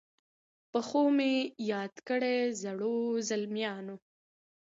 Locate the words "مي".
1.17-1.33